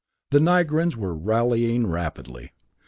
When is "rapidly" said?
1.85-2.53